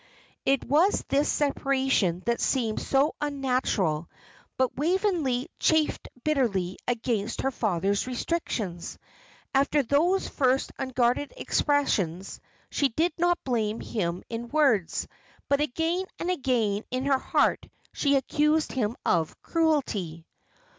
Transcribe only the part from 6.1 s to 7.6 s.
bitterly against her